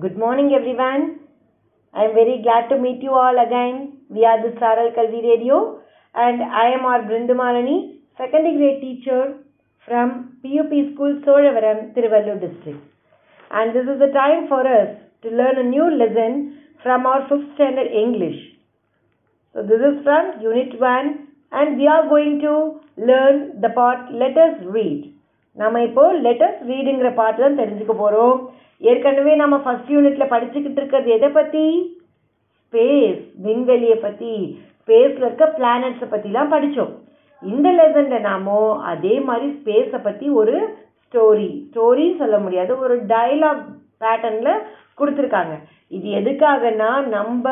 [0.00, 1.20] Good morning, everyone.
[1.92, 5.82] I am very glad to meet you all again via the Saral Kalvi Radio,
[6.14, 9.34] and I am our Brindamalani, second grade teacher
[9.84, 12.80] from PUP School, Solavaram, Tiruvallur district.
[13.50, 17.54] And this is the time for us to learn a new lesson from our fifth
[17.56, 18.40] standard English.
[19.52, 24.38] So this is from Unit 1, and we are going to learn the part Let
[24.38, 25.11] us read.
[25.56, 28.36] நம்ம இப்போ letters ரீடுங்கிற பாட்டு தான் தெரிஞ்சுக்க போகிறோம்
[28.80, 31.64] ஏற்கனவே நம்ம first யூனிட்ல படிச்சுக்கிட்டு இருக்கிறது எதை பற்றி
[32.58, 34.32] ஸ்பேஸ் விண்வெளியை பற்றி
[34.78, 36.92] ஸ்பேஸில் இருக்க பிளானட்ஸை பற்றிலாம் படித்தோம்
[37.42, 40.54] இந்த லெசனில் நாமோ அதே மாதிரி ஸ்பேஸை பற்றி ஒரு
[41.04, 42.72] ஸ்டோரி ஸ்டோரின்னு சொல்ல முடியாது.
[42.78, 43.62] ஒரு டைலாக்
[44.00, 44.60] பேட்டர்னில்
[45.02, 45.54] கொடுத்துருக்காங்க.
[45.96, 47.46] இது எதுக்காகனா நம்ம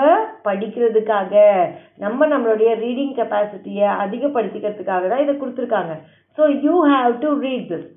[0.48, 1.44] படிக்கிறதுக்காக
[2.04, 5.94] நம்ம நம்மளுடைய ரீடிங் கெப்பாசிட்டியை அதிகப்படுத்திக்கிறதுக்காக தான் இதை கொடுத்துருக்காங்க.
[6.38, 7.88] So you have to read this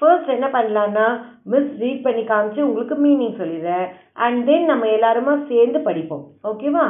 [0.00, 1.06] first என்ன பண்ணலான்னா
[1.52, 3.86] மிஸ் ரீட் பண்ணி காமிச்சு உங்களுக்கு மீனிங் சொல்லிடுறேன்.
[4.24, 6.24] அண்ட் தென் நம்ம எல்லாருமா சேர்ந்து படிப்போம்.
[6.50, 6.86] ஓகேவா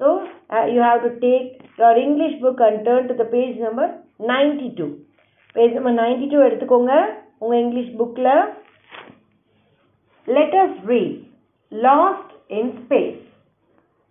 [0.00, 0.08] so
[0.74, 1.48] you have to take
[1.80, 3.90] your English book and turn to the page number
[4.32, 4.88] ninety two
[5.56, 6.94] page number ninety two எடுத்துக்கோங்க.
[7.42, 8.34] உங்கள் இங்கிலீஷ் புக்கில்
[10.28, 10.56] let
[10.90, 11.16] read
[11.72, 13.22] lost in space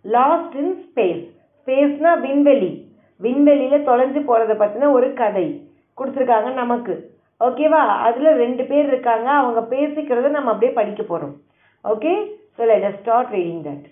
[0.04, 1.22] lost in space
[1.56, 2.72] ஸ்பேஸ்னா விண்வெளி.
[3.20, 5.46] விண்வெளியில் தொலைஞ்சு போகிறத பற்றின ஒரு கதை
[5.98, 6.94] கொடுத்துருக்காங்க நமக்கு.
[7.40, 9.28] ஓகேவா அதில் ரெண்டு பேர் இருக்காங்க.
[9.40, 11.34] அவங்க பேசிக்கிறத நம்ம அப்படியே படிக்க போகிறோம்
[11.84, 12.12] okay
[12.56, 13.86] so let us start reading that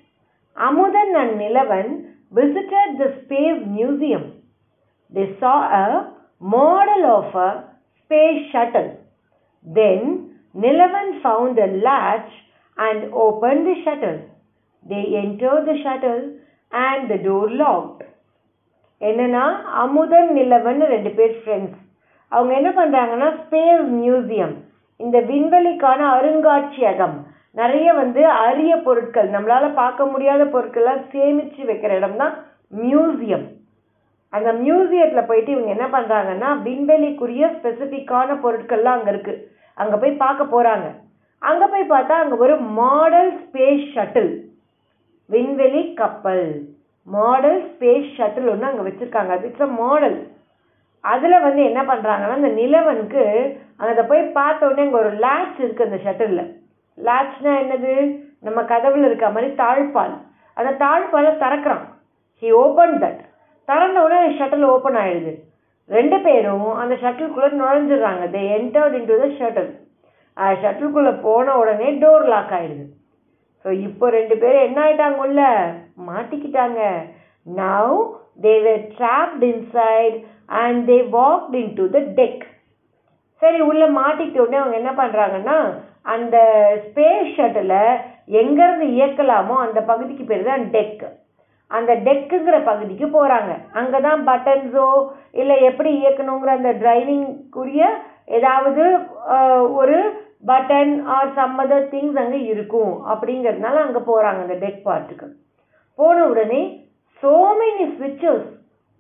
[0.57, 1.91] Amudhan and Nilavan
[2.39, 4.29] visited the space museum
[5.13, 5.87] they saw a
[6.57, 7.51] model of a
[8.01, 8.89] space shuttle.
[9.67, 10.09] Then
[10.55, 12.35] Nilavan found a latch
[12.79, 14.19] and opened the shuttle.
[14.87, 16.23] They entered the shuttle
[16.73, 18.03] and the door locked.
[19.01, 19.45] என்னன்னா
[19.83, 21.81] அமுதன் நிலவன் ரெண்டு பேர் friends
[22.33, 24.55] அவங்க என்ன பண்ணுறாங்கன்னா space museum
[25.01, 27.17] இந்த விண்வெளிக்கான அருங்காட்சியகம்.
[27.57, 32.35] நிறைய வந்து அரிய பொருட்கள் நம்மளால் பார்க்க முடியாத பொருட்கள்லாம் சேமித்து வைக்கிற இடம் தான்
[32.85, 33.45] மியூசியம்
[34.33, 39.43] அந்த மியூசியத்தில் போயிட்டு இவங்க என்ன பண்ணுறாங்கன்னா விண்வெளிக்குரிய ஸ்பெசிஃபிக்கான பொருட்கள்லாம் அங்கே இருக்குது
[39.77, 40.87] அங்கே போய் பார்க்க போகிறாங்க
[41.49, 44.33] அங்கே போய் பார்த்தா அங்கே ஒரு மாடல் ஸ்பேஸ் ஷட்டில்
[45.29, 46.47] விண்வெளி கப்பல்.
[47.07, 49.33] மாடல் ஸ்பேஸ் ஷட்டில் ஒன்று அங்கே வச்சுருக்காங்க.
[49.37, 50.19] அது இட்ஸ் அ மாடல்
[51.05, 53.25] அதில் வந்து என்ன பண்ணுறாங்கன்னா அந்த நிலவனுக்கு
[53.83, 56.51] அதை போய் பார்த்த உடனே அங்கே ஒரு லேட்ச் இருக்குது அந்த ஷட்டிலில்
[56.99, 57.93] லேட்ச்னா என்னது?
[58.47, 60.15] நம்ம கதவில் இருக்க மாதிரி தாழ்பால்.
[60.57, 61.85] அந்த தாழ்பாலை திறக்கிறான்.
[62.43, 63.21] ஹி ஓப்பன் தட்
[63.69, 65.33] திறந்த உடனே ஷட்டில் ஓப்பன் ஆயிடுது.
[65.91, 68.25] ரெண்டு பேரும் அந்த ஷட்டிலுக்குள்ளே நுழைஞ்சிடுறாங்க.
[68.35, 69.71] They entered in to the shuttle
[70.63, 72.85] ஷட்டிலுக்குள்ளே போன உடனே டோர் லாக் ஆகிடுது
[73.65, 75.41] ஸோ இப்போ ரெண்டு பேரும் என்ன ஆகிட்டாங்க உள்ள?
[76.09, 76.81] மாட்டிக்கிட்டாங்க.
[77.47, 77.95] Now
[78.45, 80.17] they were trapped inside
[80.61, 82.43] and they walked in to the deck
[83.43, 85.57] சரி உள்ள மாட்டிக்கிட்ட உடனே அவங்க என்ன பண்ணுறாங்கன்னா
[86.07, 86.37] அந்த
[86.85, 87.77] ஸ்பேஸ் ஷட்டில்
[88.41, 91.05] எங்கேருந்து இயக்கலாமோ அந்த பகுதிக்கு பேர் தான் டெக்
[91.71, 94.87] அந்த டெக்குங்கிற பகுதிக்கு போகிறாங்க அங்கே தான் பட்டன்ஸோ
[95.35, 97.85] இல்லை எப்படி இயக்கணுங்கிற அந்த டிரைவிங்குரிய
[98.37, 98.85] ஏதாவது
[99.77, 99.97] ஒரு
[100.47, 102.95] button or some other things அங்கே இருக்கும்.
[103.13, 105.29] அப்படிங்கிறதுனால அங்கே போகிறாங்க அந்த டெக் பார்ட்டுக்கு
[105.99, 106.63] போன உடனே
[107.23, 108.49] so many ஸ்விட்சஸ்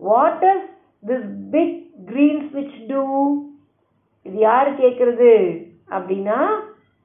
[0.00, 0.66] what is
[1.02, 1.76] this big
[2.10, 3.02] green ஸ்விட்ச் டூ
[4.26, 5.32] இது யார் கேட்குறது
[5.96, 6.38] அப்படின்னா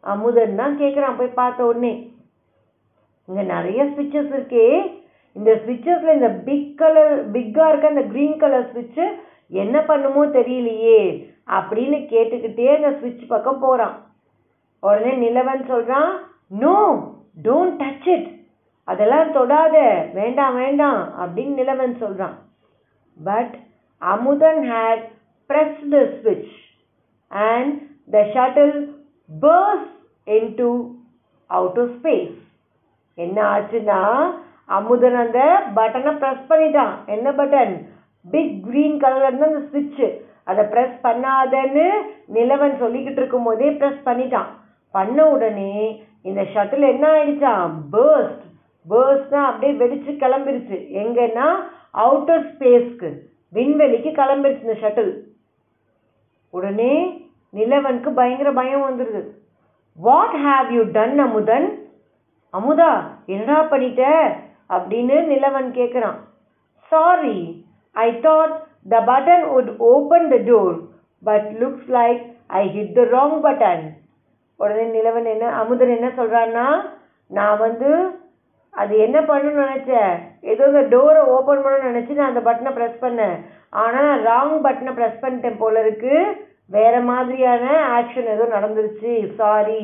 [0.03, 1.93] அமுதன் தான் கேட்குறான் போய் பார்த்த உடனே
[3.27, 4.67] இங்கே நிறைய ஸ்விட்சஸ் இருக்கே.
[5.35, 9.05] இந்த ஸ்விட்சஸில் இந்த பிக் கலர் பிக்காக இருக்க அந்த க்ரீன் கலர் ஸ்விட்சு
[9.63, 11.01] என்ன பண்ணுமோ தெரியலையே.
[11.57, 13.95] அப்படின்னு கேட்டுக்கிட்டே அந்த ஸ்விட்ச் பக்கம் போகிறான்
[14.83, 16.11] உடனே நிலவன் சொல்கிறான்
[16.63, 16.75] நோ
[17.47, 18.29] டோன்ட் டச் இட்
[18.87, 19.77] அதெல்லாம் தொடாத
[20.19, 22.35] வேண்டாம் வேண்டாம் அப்படின்னு நிலவன் சொல்கிறான்
[23.17, 23.55] but
[24.01, 25.05] Amudhan had
[25.49, 26.49] pressed the switch
[27.31, 27.69] and
[28.13, 28.73] the shuttle
[29.29, 29.87] burst
[30.27, 30.67] into
[31.49, 32.35] outer space.
[33.17, 34.01] என்ன ஆச்சுன்னா
[34.77, 35.39] அமுதன் அந்த
[35.77, 36.93] பட்டனை ப்ரெஸ் பண்ணிட்டான்.
[37.15, 37.73] என்ன பட்டன்
[38.25, 40.05] பிக் க்ரீன் கலர்ல இருந்து அந்த ஸ்விட்ச்
[40.49, 41.87] அதை ப்ரெஸ் பண்ணாதன்னு
[42.37, 44.49] நிலவன் சொல்லிக்கிட்டு இருக்கும் போதே ப்ரெஸ் பண்ணிட்டான்.
[44.91, 45.73] பண்ண உடனே
[46.21, 48.45] இந்த ஷட்டில் என்ன ஆயிடுச்சான் பேர்ஸ்ட்
[48.89, 50.77] பேர்ஸ்ட்னா அப்படியே வெடிச்சு கிளம்பிருச்சு.
[51.01, 51.47] எங்கன்னா?
[51.93, 53.09] அவுட்டர் ஸ்பேஸ்க்கு
[53.53, 55.11] விண்வெளிக்கு கிளம்பிருச்சு இந்த ஷட்டில்
[56.53, 56.93] உடனே
[57.53, 59.21] நிலவனுக்கு பயங்கர பயம் வந்துடுது
[59.97, 61.67] what have you done Amudhan?
[62.53, 62.91] Amudha
[63.25, 64.03] என்னடா பண்ணிட்ட?
[64.69, 66.17] அப்படின்னு நிலவன் கேட்குறான்
[66.91, 68.55] sorry I thought
[68.89, 70.77] the button would open the door
[71.23, 73.83] but looks like I hit the wrong button
[74.59, 76.65] உடனே நிலவன் என்ன அமுதன் என்ன சொல்கிறான்னா
[77.37, 77.89] நான் வந்து
[78.73, 80.11] அது என்ன பண்ணணும்னு நினச்சேன்?
[80.51, 83.35] ஏதோ இந்த டோரை ஓப்பன் பண்ணணும்னு நினச்சி நான் அந்த பட்டனை ப்ரெஸ் பண்ணேன்.
[83.81, 86.21] ஆனால் நான் ராங் பட்டனை ப்ரெஸ் பண்ணிட்டேன் போல இருக்குது
[86.75, 87.65] வேறு மாதிரியான
[87.97, 89.13] ஆக்ஷன் ஏதோ நடந்துருச்சு.
[89.39, 89.83] சாரி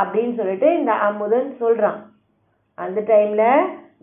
[0.00, 1.98] அப்படின்னு சொல்லிட்டு இந்த அமுதன் சொல்கிறான்
[2.78, 3.48] அந்த டைமில்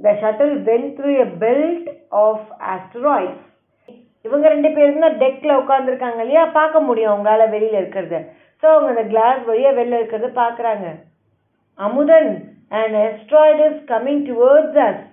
[0.05, 1.87] the shuttle went through a belt
[2.23, 3.45] of asteroids
[4.25, 6.43] இவங்க ரெண்டு பேரும் தான் டெக்கில் உட்காந்துருக்காங்க இல்லையா?
[6.57, 8.17] பார்க்க முடியும் அவங்களால வெளியில் இருக்கிறத.
[8.63, 10.85] ஸோ அவங்க அந்த கிளாஸ் வழியாக வெளில இருக்கிறத பார்க்குறாங்க.
[11.79, 12.31] Amudhan
[12.77, 15.03] and asteroid is coming towards us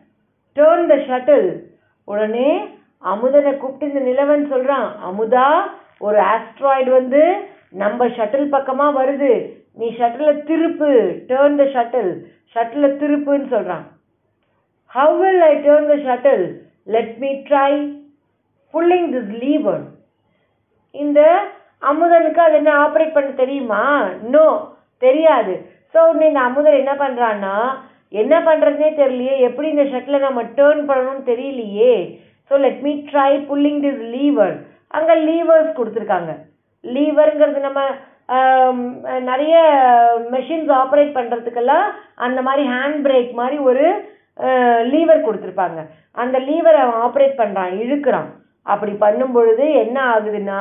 [0.56, 1.49] turn the shuttle
[2.08, 2.50] உடனே
[3.12, 5.49] அமுதனை கூப்பிட்டு இந்த நிலவன் சொல்கிறான் அமுதா
[6.06, 7.23] ஒரு ஆஸ்ட்ராய்டு வந்து
[7.82, 9.32] நம்ம ஷட்டில் பக்கமாக வருது.
[9.81, 10.91] நீ ஷட்டிலில் திருப்பு.
[11.31, 12.11] டேர்ன் த ஷட்டில்
[12.55, 13.85] ஷட்டிலை திருப்புன்னு சொல்கிறான்
[14.94, 16.44] how will I turn the shuttle
[16.94, 17.70] let me try
[18.75, 19.85] pulling this lever
[20.94, 21.20] இந்த
[21.90, 23.82] அமுதனுக்கு அது என்ன ஆப்ரேட் பண்ண தெரியுமா?
[24.34, 24.46] நோ
[25.06, 25.54] தெரியாது.
[25.94, 27.56] ஸோ இந்த அமுதன் என்ன பண்ணுறான்னா
[28.22, 29.34] என்ன பண்ணுறதுனே தெரியலையே.
[29.48, 31.94] எப்படி இந்த ஷட்டில நம்ம டேர்ன் பண்ணணும்னு தெரியலையே.
[32.48, 34.56] So let me try pulling this lever
[34.96, 36.32] அங்கே லீவர்ஸ் கொடுத்துருக்காங்க.
[36.84, 37.82] லீவருங்கிறது நம்ம
[38.36, 38.78] um,
[39.31, 39.54] நிறைய
[40.34, 41.86] மெஷின்ஸ் ஆப்ரேட் பண்ணுறதுக்கெல்லாம்
[42.26, 43.84] அந்த மாதிரி ஹேண்ட் பிரேக் மாதிரி ஒரு
[44.92, 45.81] லீவர் கொடுத்துருப்பாங்க.
[46.22, 48.31] அந்த லீவரை அவன் ஆப்ரேட் பண்ணுறான் இழுக்கிறான்.
[48.72, 50.60] அப்படி பண்ணும் பொழுது என்ன ஆகுதுன்னா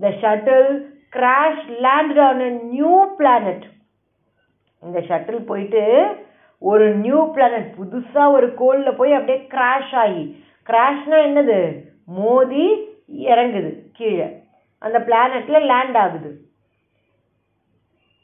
[0.00, 0.68] the shuttle
[1.16, 3.64] crash landed on a new planet
[4.82, 5.82] இந்த ஷட்டில் போயிட்டு
[6.58, 10.22] ஒரு நியூ பிளானட் புதுசாக ஒரு கோலில் போய் அப்படியே கிராஷ் ஆகி.
[10.70, 11.58] கிராஷ்னால் என்னது?
[12.04, 12.66] மோதி
[13.12, 14.28] இறங்குது கீழே.
[14.78, 16.30] அந்த பிளானட்டில் லேண்ட் ஆகுது.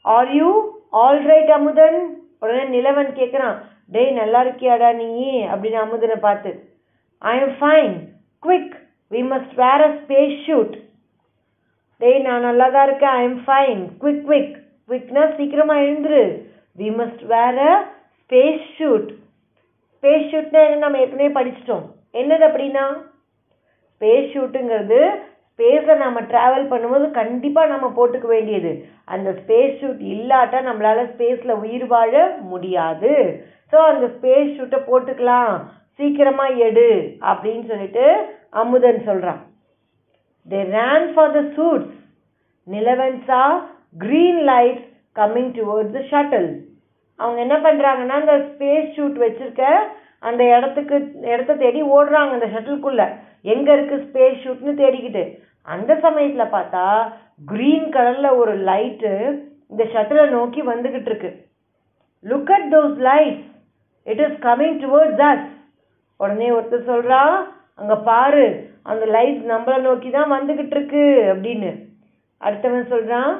[0.01, 0.49] Are you
[0.89, 1.99] all right Amudhan?
[2.39, 3.57] உடனே நிலவன் கேட்குறான்
[3.91, 5.45] டேய் நல்லா இருக்கியாடா நீ?
[5.45, 6.51] அப்படின்னு அமுதனை பார்த்து.
[7.17, 7.95] I am fine
[8.43, 8.75] quick
[9.11, 10.75] we must wear a space suit
[12.01, 13.15] டேய் நான் நல்லா தான் இருக்கேன்.
[13.19, 14.51] I am fine quick quick
[14.89, 16.23] குவிக்னா சீக்கிரமாக எழுந்துரு.
[16.79, 17.71] We must wear a
[18.19, 19.07] space suit
[19.93, 20.81] space ஷூட்னா என்ன?
[20.83, 21.85] நம்ம ஏற்கனவே படிச்சிட்டோம்.
[22.19, 22.85] என்னது அப்படின்னா?
[23.93, 25.01] ஸ்பேஸ் ஷூட்டுங்கிறது
[25.51, 28.71] ஸ்பேஸில் நம்ம ட்ராவல் பண்ணும்போது கண்டிப்பாக நம்ம போட்டுக்க வேண்டியது.
[29.13, 32.13] அந்த ஸ்பேஸ் ஷூட் இல்லாட்டா நம்மளால் ஸ்பேஸில் உயிர் வாழ
[32.51, 33.13] முடியாது.
[33.73, 35.53] ஸோ அந்த ஸ்பேஸ் ஷூட்டை போட்டுக்கலாம்.
[35.99, 36.89] சீக்கிரமாக எடு
[37.29, 38.05] அப்படின்னு சொல்லிட்டு
[38.63, 39.41] அமுதன் சொல்கிறான்
[40.47, 41.95] they ran for the suits
[42.67, 43.41] Nilavan saw
[44.03, 44.83] green lights
[45.19, 46.47] coming towards the shuttle.
[47.19, 49.63] அவங்க என்ன பண்ணுறாங்கன்னா அந்த ஸ்பேஸ் ஷூட் வச்சுருக்க
[50.27, 50.95] அந்த இடத்துக்கு
[51.31, 53.07] இடத்த தேடி ஓடுறாங்க அந்த ஷட்டிலுக்குள்ளே
[53.53, 55.23] எங்கே இருக்குது ஸ்பேஸ் ஷூட்னு தேடிக்கிட்டு.
[55.67, 56.83] அந்த சமயத்தில் பார்த்தா
[57.51, 59.13] க்ரீன் கலரில் ஒரு லைட்டு
[59.71, 61.31] இந்த ஷட்டிலை நோக்கி வந்துக்கிட்டு இருக்கு.
[62.25, 63.43] Look at those lights
[64.07, 65.45] it is coming towards us
[66.19, 67.21] உடனே ஒருத்தர் சொல்கிறா
[67.81, 68.45] அங்கே பாரு
[68.87, 71.71] அந்த லைட் நம்மளை நோக்கி தான் வந்துக்கிட்டு இருக்கு அப்படின்னு.
[72.41, 73.31] அடுத்தவன் சொல்கிறான்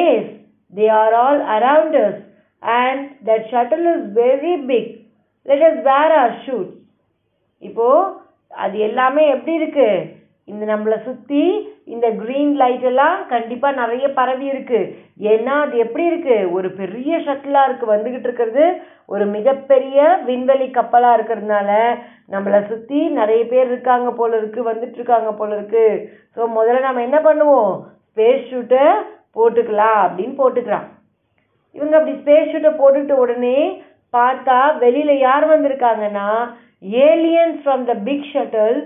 [0.00, 0.30] as
[0.72, 2.20] they are all around us
[2.62, 4.90] and that shuttle is very big
[5.46, 6.70] let us wear our suit
[7.62, 8.10] இப்போது
[8.50, 10.02] அது எல்லாமே எப்படி இருக்குது
[10.50, 11.42] இந்த நம்மளை சுற்றி
[11.94, 14.80] இந்த க்ரீன் லைட் எல்லாம் கண்டிப்பாக நிறைய பரவி இருக்கு.
[15.32, 18.64] ஏன்னா அது எப்படி இருக்குது ஒரு பெரிய ஷட்டிலாக இருக்குது வந்துக்கிட்டு இருக்கிறது.
[19.12, 19.98] ஒரு மிகப்பெரிய
[20.28, 21.70] விண்வெளி கப்பலாக இருக்கிறதுனால
[22.34, 26.00] நம்மளை சுற்றி நிறைய பேர் இருக்காங்க போல இருக்குது வந்துட்டுருக்காங்க போல இருக்குது
[26.36, 27.72] ஸோ முதல்ல நம்ம என்ன பண்ணுவோம்?
[28.10, 28.86] ஸ்பேஸ் ஷூட்டை
[29.36, 30.88] போட்டுக்கலாம் அப்படின்னு போட்டுக்கிறான்.
[31.76, 33.58] இவங்க அப்படி ஸ்பேஸ் ஷூட்டை போட்டுட்ட உடனே
[34.14, 36.26] பார்த்தா வெளியில் யார் வந்திருக்காங்கன்னா
[37.08, 38.80] aliens from the big shuttle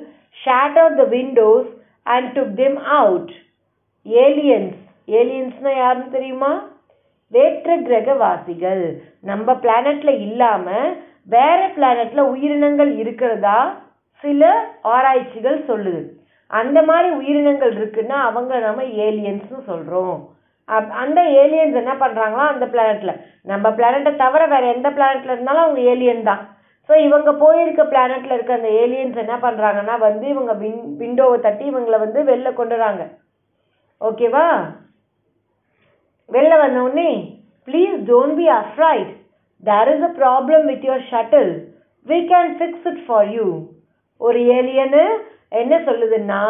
[0.44, 1.69] shatter the windows
[2.02, 3.31] and took them out
[4.08, 4.76] aliens
[5.06, 6.64] ஏலியன்ஸ்னால் யாருன்னு தெரியுமா?
[7.28, 9.02] வேற்று கிரகவாசிகள்.
[9.20, 13.76] நம்ம பிளானட்ல இல்லாமல் வேற பிளானட்ல உயிரினங்கள் இருக்கிறதா?
[14.18, 16.04] சில ஆராய்ச்சிகள் சொல்லுது.
[16.47, 20.28] அந்த மாதிரி உயிரினங்கள் இருக்குன்னா அவங்க நம்ம ஏலியன்ஸ்னு சொல்கிறோம்
[20.68, 25.80] அப்- அந்த ஏலியன்ஸ் என்ன பண்ணுறாங்களோ அந்த பிளானட்டில் நம்ம பிளானட்டை தவிர வேறு எந்த பிளானட்டில் இருந்தாலும் அவங்க
[25.80, 26.55] ஏலியன் தான்.
[26.88, 31.99] ஸோ இவங்க போயிருக்க பிளானட்ல இருக்க அந்த ஏலியன்ஸ் என்ன பண்றாங்கன்னா வந்து இவங்க வின் விண்டோவை தட்டி இவங்களை
[31.99, 33.05] வந்து வெளில கொண்டுறாங்க
[34.00, 34.47] ஓகேவா
[36.28, 37.05] வெளில வந்த
[37.69, 39.11] please don't be afraid
[39.62, 41.52] there is a problem with your shuttle
[42.07, 43.47] we can fix it for you
[44.21, 45.05] ஒரு ஏலியனு
[45.52, 46.43] என்ன சொல்லுதுன்னா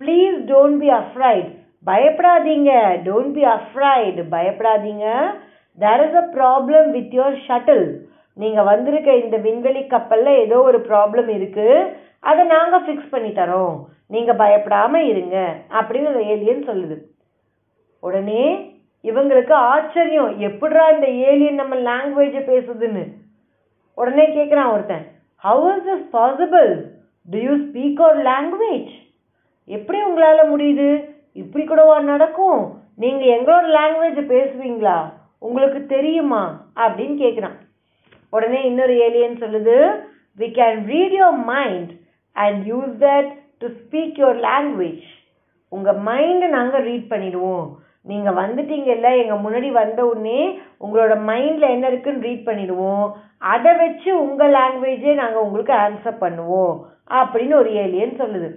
[0.00, 1.48] ப்ளீஸ் டோன்ட் பி அஃப்ரைட்
[1.86, 2.70] பயப்படாதீங்க.
[3.06, 5.06] டோன்ட் பி அஃப்ரைட் பயப்படாதீங்க.
[5.78, 7.84] There is a problem with your shuttle
[8.42, 11.76] நீங்கள் வந்திருக்க இந்த விண்வெளி கப்பலில் ஏதோ ஒரு ப்ராப்ளம் இருக்குது
[12.30, 13.76] அதை நாங்கள் ஃபிக்ஸ் பண்ணி தரோம்.
[14.14, 15.36] நீங்கள் பயப்படாமல் இருங்க.
[15.78, 16.96] அப்படின்னு அந்த ஏலியன் சொல்லுது.
[18.06, 18.44] உடனே
[19.08, 20.30] இவங்களுக்கு ஆச்சரியம்.
[20.48, 23.04] எப்படிடா இந்த ஏலியன் நம்ம லாங்குவேஜை பேசுதுன்னு.
[23.98, 25.04] உடனே கேட்குறான் ஒருத்தன்.
[25.44, 26.72] How is this possible
[27.30, 28.92] to you speak our language
[29.76, 30.88] எப்படி உங்களால் முடியுது?
[31.32, 32.60] இப்படி கூடவா நடக்கும்?
[33.02, 34.98] நீங்கள் எங்களோட லாங்குவேஜை பேசுவீங்களா?
[35.38, 36.42] உங்களுக்கு தெரியுமா?
[36.76, 37.56] அப்படின்னு கேட்குறான்
[38.32, 39.76] உடனே இன்னொரு ஏலியன் சொல்லுது
[40.38, 41.92] we can read your mind
[42.36, 43.30] and use that
[43.62, 45.06] to speak your language
[45.72, 47.64] உங்கள் மைண்டை நாங்கள் ரீட் பண்ணிடுவோம்.
[48.10, 50.42] நீங்கள் வந்துட்டீங்கல்ல எங்கள் முன்னாடி வந்த உடனே
[50.84, 53.08] உங்களோட மைண்டில் என்ன இருக்குன்னு ரீட் பண்ணிடுவோம்.
[53.52, 56.72] அதை வச்சு உங்கள் லாங்குவேஜே நாங்கள் உங்களுக்கு ஆன்சர் பண்ணுவோம்
[57.18, 58.48] அப்படின்னு ஒரு ஏலியன் சொல்லுது.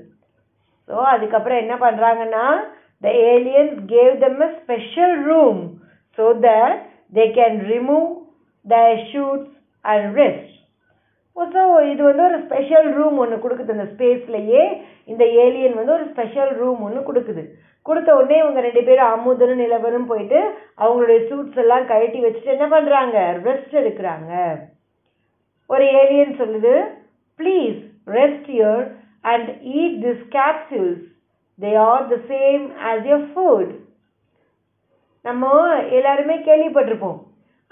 [0.90, 2.46] ஸோ அதுக்கப்புறம் என்ன பண்ணுறாங்கன்னா
[3.06, 5.62] the aliens gave them a special room
[6.18, 6.80] so that
[7.18, 8.08] they can remove
[8.66, 8.78] the
[9.12, 9.52] suits
[9.86, 10.50] and rest
[11.54, 11.62] so
[11.92, 14.64] இது வந்து ஒரு ஸ்பெஷல் ரூம் ஒன்று கொடுக்குது இந்த ஸ்பேஸ்லையே
[15.12, 17.44] இந்த ஏலியன் வந்து ஒரு ஸ்பெஷல் ரூம் ஒன்று கொடுக்குது.
[17.86, 20.40] கொடுத்த உடனே இவங்க ரெண்டு பேரும் அமுதனும் நிலவரும் போயிட்டு
[20.82, 24.32] அவங்களுடைய சூட்ஸ் எல்லாம் கழட்டி வச்சுட்டு என்ன பண்ணுறாங்க ரெஸ்ட் எடுக்கிறாங்க.
[25.70, 26.74] ஒரு ஏலியன் சொல்லுது
[27.40, 27.80] please
[28.20, 28.84] rest here
[29.34, 31.04] and eat this capsules
[31.60, 33.74] they are the same as your food
[35.26, 35.50] நம்ம
[36.00, 37.20] எல்லாருமே கேள்விப்பட்டிருப்போம்.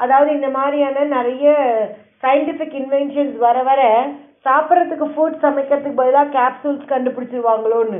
[0.04, 1.54] அதாவது இந்த மாதிரியான நிறைய
[2.24, 3.82] சயின்டிஃபிக் இன்வென்ஷன்ஸ் வர வர
[4.48, 8.00] சாப்பிட்றதுக்கு ஃபுட் சமைக்கிறதுக்கு பதிலாக கேப்சூல்ஸ் கண்டுபிடிச்சிருவாங்களோன்னு.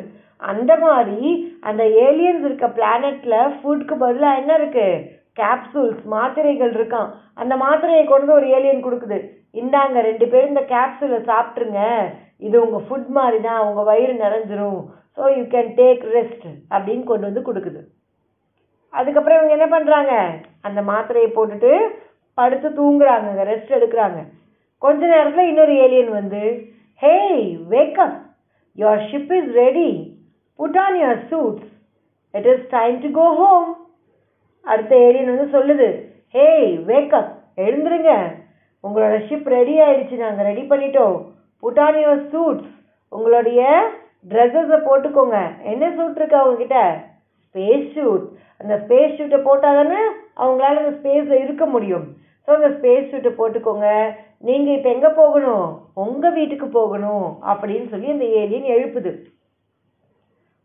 [0.52, 1.30] அந்த மாதிரி
[1.70, 5.02] அந்த ஏலியன்ஸ் இருக்க பிளானட்ல ஃபுட்க்கு பதிலாக என்ன இருக்குது
[5.40, 7.10] கேப்சூல்ஸ் மாத்திரைகள் இருக்கான்
[7.42, 9.20] அந்த மாத்திரையை கொண்டு ஒரு ஏலியன் கொடுக்குது.
[9.62, 11.82] இந்தாங்க ரெண்டு பேரும் இந்த கேப்சூலை சாப்பிட்ருங்க
[12.48, 14.82] இது உங்கள் ஃபுட் மாதிரி தான் உங்கள் வயிறு நிறைஞ்சிரும்.
[15.16, 17.82] So you can take rest அப்படின்னு கொண்டு வந்து கொடுக்குது.
[18.98, 20.14] அதுக்கப்புறம் இவங்க என்ன பண்ணுறாங்க
[20.62, 21.72] அந்த மாத்திரையை போட்டுட்டு
[22.34, 24.20] படுத்து தூங்குறாங்க ரெஸ்ட் எடுக்கிறாங்க.
[24.84, 26.42] கொஞ்ச நேரத்தில் இன்னொரு ஏலியன் வந்து
[27.02, 27.44] hey
[27.74, 28.18] wake up
[28.78, 29.90] your ship is ready
[30.60, 31.70] put on your suits
[32.32, 33.70] it is time to go home
[34.66, 35.88] அடுத்த ஏலியன் வந்து சொல்லுது
[36.34, 37.32] ஹேய் வேக்கப்
[37.66, 38.12] எழுந்துருங்க.
[38.84, 40.18] உங்களோட ஷிப் ரெடி ஆயிடுச்சு.
[40.26, 41.18] நாங்கள் ரெடி பண்ணிட்டோம்.
[41.64, 42.70] புட் ஆன் யுவர் சூட்ஸ்
[43.10, 43.62] உங்களுடைய
[44.30, 45.38] ட்ரெஸ்ஸஸை போட்டுக்கோங்க.
[45.64, 46.80] என்ன சூட் இருக்கா உங்ககிட்ட?
[47.46, 48.26] ஸ்பேஸ் ஷூட்
[48.62, 50.00] அந்த ஸ்பேஸ் ஷூட்டை போட்டால் தானே
[50.42, 52.06] அவங்களால அந்த ஸ்பேஸில் இருக்க முடியும்.
[52.46, 53.88] ஸோ அந்த ஸ்பேஸ் ஷூட்டை போட்டுக்கோங்க.
[54.48, 55.68] நீங்கள் இப்போ எங்கே போகணும்?
[56.04, 59.12] உங்கள் வீட்டுக்கு போகணும் அப்படின்னு சொல்லி அந்த ஏலியன் எழுப்புது.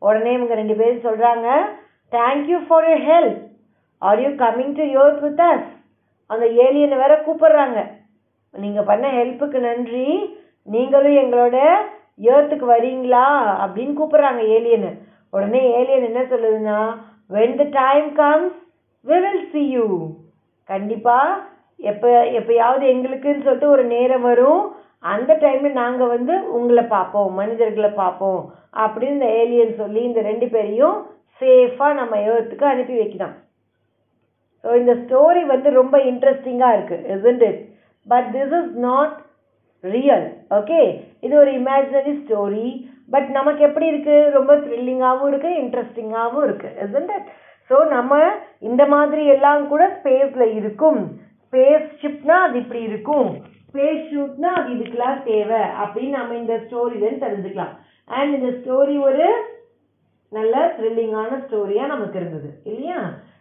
[0.03, 1.49] உடனே இவங்க ரெண்டு பேரும் சொல்கிறாங்க
[2.13, 3.39] thank you for your help
[4.09, 5.71] are you coming to earth with us
[6.31, 7.81] அந்த ஏலியனை வேற கூப்பிடுறாங்க.
[8.55, 10.09] நீங்கள் பண்ண ஹெல்ப்புக்கு நன்றி.
[10.75, 11.57] நீங்களும் எங்களோட
[12.33, 13.25] ஏர்த்துக்கு வரீங்களா?
[13.65, 14.91] அப்படின்னு கூப்பிட்றாங்க ஏலியனு
[15.37, 16.79] உடனே ஏலியன் என்ன சொல்லுதுன்னா
[17.31, 18.57] when the time comes
[19.07, 19.87] we will see you
[20.69, 21.41] கண்டிப்பாக
[21.81, 24.63] எப்போ எப்பயாவது எங்களுக்குன்னு சொல்லிட்டு ஒரு நேரம் வரும்.
[25.05, 28.39] அந்த டைமில் நாங்கள் வந்து உங்களை பார்ப்போம் மனிதர்களை பார்ப்போம்
[28.77, 30.97] அப்படின்னு இந்த ஏலியன் சொல்லி இந்த ரெண்டு பேரையும்
[31.41, 33.35] சேஃபாக நம்ம ஏர்த்துக்கு அனுப்பி வைக்கலாம்
[34.65, 37.61] ஸோ இந்த ஸ்டோரி வந்து ரொம்ப இன்ட்ரெஸ்டிங்காக இருக்குது isn't it
[38.07, 39.17] but this is not
[39.85, 40.27] real
[40.59, 40.81] okay
[41.23, 42.67] இது ஒரு இமேஜினரி ஸ்டோரி
[43.13, 47.27] பட் நமக்கு எப்படி இருக்குது ரொம்ப த்ரில்லிங்காகவும் இருக்குது இன்ட்ரெஸ்டிங்காகவும் இருக்குது isn't it?
[47.71, 48.13] ஸோ நம்ம
[48.69, 51.01] இந்த மாதிரி எல்லாம் கூட ஸ்பேஸில் இருக்கும்.
[51.45, 53.29] ஸ்பேஸ் ஷிப்னால் அது இப்படி இருக்கும்.
[53.69, 57.75] ஸ்பேஸ் ஷூட்னா அது இதுக்கெல்லாம் தேவை அப்படின்னு நம்ம இந்த ஸ்டோரியில தெரிஞ்சுக்கலாம்.
[58.17, 59.27] அண்ட் இந்த ஸ்டோரி ஒரு
[60.33, 62.49] நல்ல த்ரில்லிங்கான ஸ்டோரியாக நமக்கு இருந்தது.
[62.71, 63.01] இல்லையா?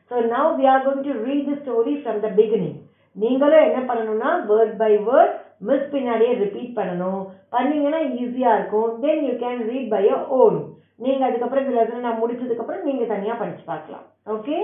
[0.10, 2.80] So now we are going to read the story from the beginning
[3.16, 5.34] நீங்களும் என்ன பண்ணணும்னா வேர்ட் பை வேர்ட்
[5.70, 7.22] மிஸ் பின்னாடியே ரிப்பீட் பண்ணணும்.
[7.56, 8.92] பண்ணீங்கன்னா ஈஸியா இருக்கும்.
[9.06, 10.60] Then you can read by your own
[11.06, 14.06] நீங்க அதுக்கப்புறம் இந்த லெசன் நான் முடிச்சதுக்கு அப்புறம் நீங்க தனியா படிச்சு பார்க்கலாம்.
[14.36, 14.60] Okay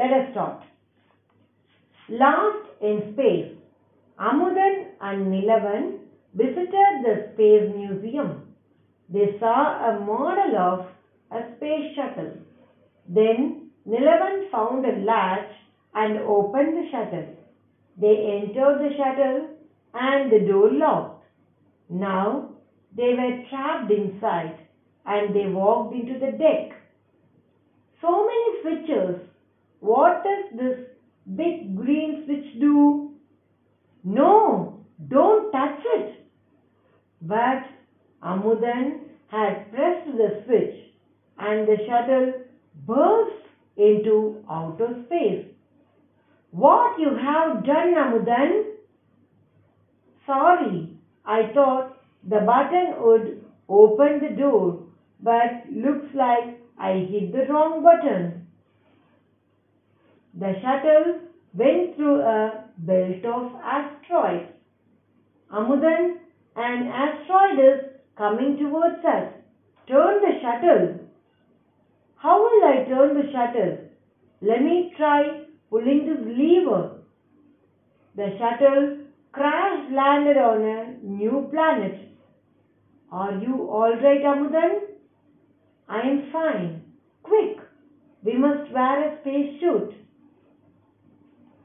[0.00, 0.64] let us start
[2.24, 3.46] lost in space
[4.18, 5.86] Amudhan and Nilavan
[6.34, 8.30] visited the space museum.
[9.08, 9.60] They saw
[9.90, 10.78] a model of
[11.30, 12.32] a space shuttle.
[13.08, 13.38] Then
[13.92, 15.52] Nilavan found a latch
[15.94, 17.28] and opened the shuttle.
[17.98, 19.38] They entered the shuttle.
[19.98, 21.16] And the door locked
[21.88, 22.50] now
[22.96, 24.58] they were trapped inside
[25.04, 26.76] and they walked into the deck.
[28.00, 29.20] So many switches.
[29.80, 30.78] What does this
[31.36, 33.12] big green switch do?
[34.02, 36.26] No, don't touch it.
[37.22, 37.64] But
[38.22, 40.76] Amudan had pressed the switch
[41.38, 42.32] and the shuttle
[42.86, 45.46] burst into outer space.
[46.50, 48.75] What you have done, Amudan?
[50.26, 51.94] Sorry, I thought
[52.28, 54.86] the button would open the door
[55.20, 58.46] but looks like I hit the wrong button.
[60.34, 61.20] The shuttle
[61.54, 64.52] went through a belt of asteroids.
[65.50, 66.18] Amudan,
[66.56, 67.80] an asteroid is
[68.18, 69.32] coming towards us.
[69.88, 71.00] Turn the shuttle.
[72.16, 73.78] How will I turn the shuttle?
[74.42, 75.40] Let me try
[75.70, 76.90] pulling this lever.
[78.16, 82.00] The shuttle crash landed on a new planet.
[83.12, 84.80] Are you all right, Amudan?
[85.88, 86.82] I am fine.
[87.22, 87.58] Quick,
[88.24, 89.94] we must wear a space suit.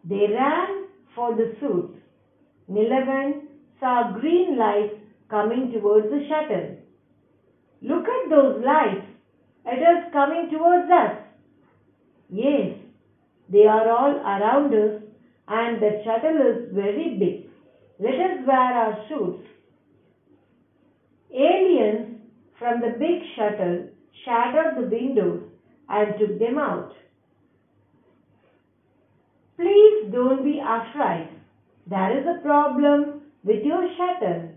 [0.04, 1.98] They ran for the suits.
[2.70, 3.48] Nilavan
[3.80, 4.96] saw green lights
[5.30, 6.78] coming towards the shuttle.
[7.82, 9.08] Look at those lights.
[9.66, 11.18] It is coming towards us.
[12.30, 12.78] Yes,
[13.50, 15.04] They are all around us
[15.48, 17.51] and the shuttle is very big.
[18.02, 19.48] Let us wear our suits.
[21.32, 22.20] Aliens
[22.58, 23.90] from the big shuttle
[24.26, 25.44] shattered the windows
[25.88, 26.94] and took them out.
[29.56, 31.30] Please don't be afraid.
[31.86, 34.50] There is a problem with your shuttle.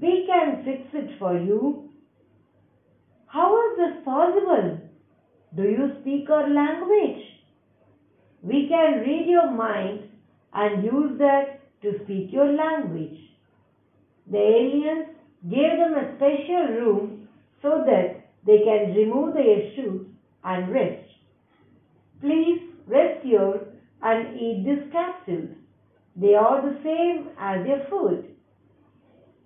[0.00, 1.90] We can fix it for you.
[3.26, 4.80] How is this possible?
[5.56, 7.24] Do you speak our language?
[8.42, 10.08] We can read your mind
[10.52, 13.18] and use that to speak your language.
[14.30, 15.08] The aliens
[15.50, 17.28] gave them a special room
[17.60, 20.06] so that they can remove their shoes
[20.44, 21.08] and rest.
[22.20, 23.60] Please rest here
[24.02, 25.50] and eat these capsules.
[26.16, 28.34] They are the same as your food.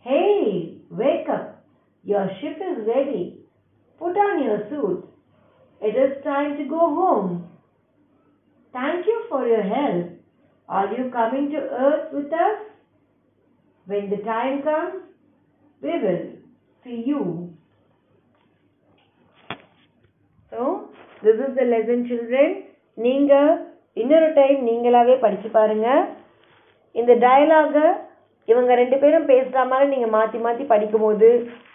[0.00, 1.64] Hey, wake up.
[2.04, 3.40] Your ship is ready.
[3.98, 5.08] Put on your suit.
[5.80, 7.48] It is time to go home.
[8.72, 10.15] Thank you for your help.
[10.68, 12.58] Are you coming to earth with us?
[13.86, 15.02] When the time comes,
[15.82, 16.22] we will
[16.86, 17.20] see you.
[20.52, 20.90] So,
[21.22, 22.48] this is the lesson children.
[22.98, 23.32] நீங்க
[23.96, 25.88] இன்னொரு time நீங்களாவே படிச்சு பாருங்க
[26.94, 27.76] இந்த டயலாக
[28.48, 31.28] இவங்க ரெண்டு பேரும் பேசுற மாதிரி நீங்க மாத்தி மாத்தி படிக்கும்போது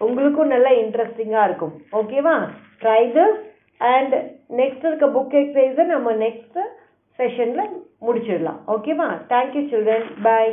[0.06, 2.36] உங்களுக்கும் நல்லா இன்ட்ரெஸ்டிங்கா இருக்கும் ஓகேவா
[2.82, 3.38] ட்ரை திஸ்
[3.82, 4.16] அண்ட்
[4.62, 6.60] நெக்ஸ்ட் இருக்க புக் எக்ஸசைஸை நம்ம நெக்ஸ்ட்
[7.20, 7.64] செஷன்ல
[8.06, 8.60] முடிச்சிடலாம்.
[8.68, 10.52] ஓகேவா தேங்க்யூ சில்ட்ரன் பாய்